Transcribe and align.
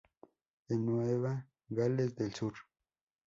De 0.67 0.75
Nueva 0.79 1.47
Gales 1.69 2.15
del 2.15 2.33
Sur. 2.33 2.53